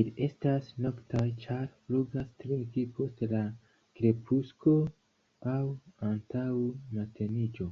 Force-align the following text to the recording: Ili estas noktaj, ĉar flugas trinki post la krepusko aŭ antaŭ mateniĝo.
Ili 0.00 0.10
estas 0.24 0.66
noktaj, 0.82 1.22
ĉar 1.44 1.64
flugas 1.86 2.28
trinki 2.42 2.84
post 2.98 3.24
la 3.32 3.40
krepusko 4.00 4.74
aŭ 5.54 5.64
antaŭ 6.10 6.46
mateniĝo. 7.00 7.68